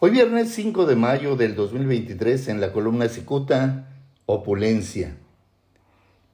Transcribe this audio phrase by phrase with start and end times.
[0.00, 3.88] Hoy viernes 5 de mayo del 2023 en la columna Cicuta,
[4.26, 5.16] Opulencia.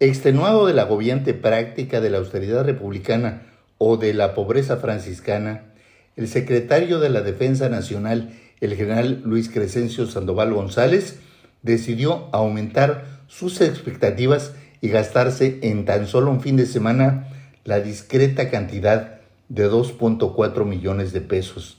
[0.01, 3.47] Extenuado de la agobiante práctica de la austeridad republicana
[3.79, 5.73] o de la pobreza franciscana,
[6.15, 11.21] el secretario de la Defensa Nacional, el general Luis Crescencio Sandoval González,
[11.63, 14.53] decidió aumentar sus expectativas
[14.83, 17.29] y gastarse en tan solo un fin de semana
[17.65, 21.79] la discreta cantidad de 2.4 millones de pesos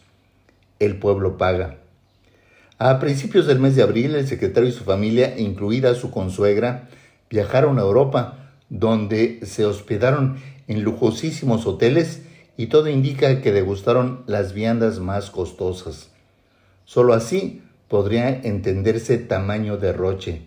[0.80, 1.78] el pueblo paga.
[2.78, 6.90] A principios del mes de abril, el secretario y su familia, incluida su consuegra,
[7.30, 10.38] viajaron a Europa, donde se hospedaron
[10.68, 12.22] en lujosísimos hoteles
[12.58, 16.10] y todo indica que degustaron las viandas más costosas.
[16.84, 20.42] Solo así podría entenderse tamaño derroche.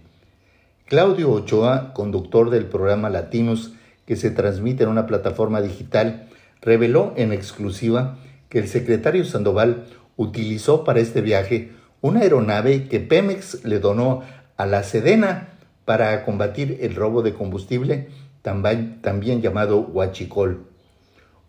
[0.87, 3.73] Claudio Ochoa, conductor del programa Latinos
[4.07, 6.29] que se transmite en una plataforma digital,
[6.63, 8.17] reveló en exclusiva
[8.49, 9.85] que el secretario Sandoval
[10.19, 11.71] utilizó para este viaje
[12.03, 14.23] una aeronave que Pemex le donó
[14.59, 15.55] a la Sedena
[15.87, 18.09] para combatir el robo de combustible,
[18.43, 20.67] también llamado Huachicol.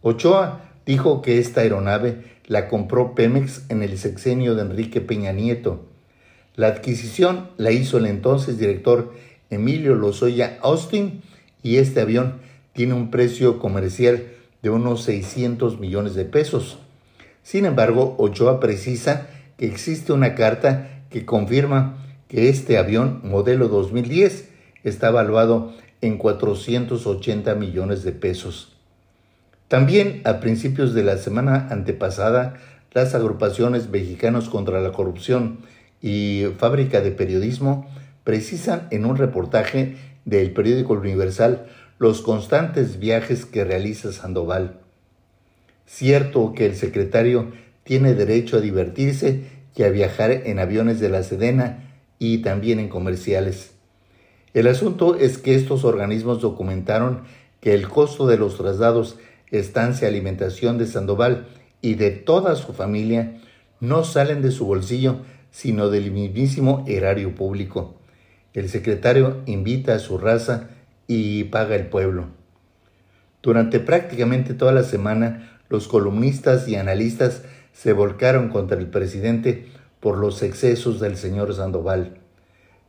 [0.01, 5.85] Ochoa dijo que esta aeronave la compró Pemex en el sexenio de Enrique Peña Nieto.
[6.55, 9.13] La adquisición la hizo el entonces director
[9.49, 11.21] Emilio Lozoya Austin
[11.63, 12.39] y este avión
[12.73, 14.23] tiene un precio comercial
[14.61, 16.79] de unos 600 millones de pesos.
[17.49, 19.25] Sin embargo, Ochoa precisa
[19.57, 21.97] que existe una carta que confirma
[22.27, 24.49] que este avión modelo 2010
[24.83, 28.77] está evaluado en 480 millones de pesos.
[29.67, 32.53] También a principios de la semana antepasada,
[32.91, 35.61] las agrupaciones mexicanos contra la corrupción
[36.03, 37.89] y Fábrica de Periodismo
[38.23, 41.65] precisan en un reportaje del periódico Universal
[41.97, 44.78] los constantes viajes que realiza Sandoval.
[45.91, 47.51] Cierto que el secretario
[47.83, 49.41] tiene derecho a divertirse
[49.75, 53.71] y a viajar en aviones de la Sedena y también en comerciales.
[54.53, 57.23] El asunto es que estos organismos documentaron
[57.59, 59.17] que el costo de los traslados,
[59.49, 61.47] estancia, alimentación de Sandoval
[61.81, 63.41] y de toda su familia
[63.79, 67.99] no salen de su bolsillo, sino del mismísimo erario público.
[68.53, 70.69] El secretario invita a su raza
[71.07, 72.27] y paga el pueblo.
[73.41, 77.43] Durante prácticamente toda la semana, los columnistas y analistas
[77.73, 79.67] se volcaron contra el presidente
[79.99, 82.17] por los excesos del señor Sandoval.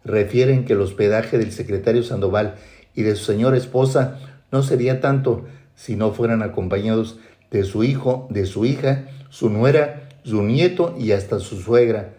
[0.05, 2.57] Refieren que el hospedaje del secretario Sandoval
[2.95, 4.19] y de su señora esposa
[4.51, 7.19] no sería tanto si no fueran acompañados
[7.51, 12.15] de su hijo, de su hija, su nuera, su nieto y hasta su suegra.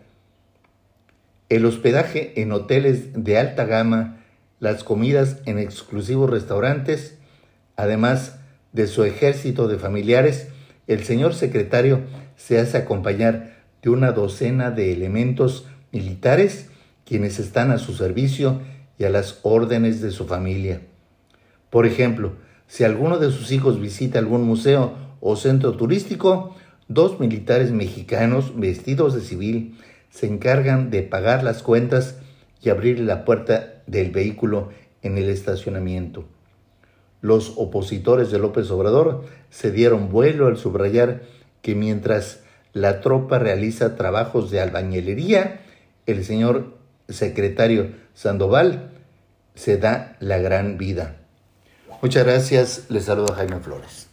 [1.50, 4.24] El hospedaje en hoteles de alta gama,
[4.60, 7.18] las comidas en exclusivos restaurantes,
[7.76, 8.40] además
[8.74, 10.48] de su ejército de familiares,
[10.88, 12.02] el señor secretario
[12.36, 16.70] se hace acompañar de una docena de elementos militares
[17.06, 18.62] quienes están a su servicio
[18.98, 20.82] y a las órdenes de su familia.
[21.70, 22.34] Por ejemplo,
[22.68, 26.56] si alguno de sus hijos visita algún museo o centro turístico,
[26.88, 29.78] dos militares mexicanos vestidos de civil
[30.10, 32.18] se encargan de pagar las cuentas
[32.62, 34.70] y abrir la puerta del vehículo
[35.02, 36.26] en el estacionamiento.
[37.22, 41.22] Los opositores de López Obrador se dieron vuelo al subrayar
[41.62, 42.42] que mientras
[42.74, 45.62] la tropa realiza trabajos de albañilería,
[46.06, 46.74] el señor
[47.10, 48.92] secretario Sandoval
[49.56, 51.18] se da la gran vida.
[52.02, 54.11] Muchas gracias, les saludo a Jaime Flores.